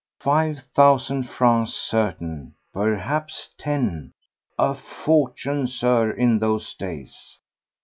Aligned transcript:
Five 0.19 0.61
thousand 0.73 1.29
francs 1.29 1.73
certain! 1.75 2.55
Perhaps 2.73 3.53
ten! 3.59 4.13
A 4.57 4.73
fortune, 4.73 5.67
Sir, 5.67 6.09
in 6.09 6.39
those 6.39 6.73
days! 6.73 7.37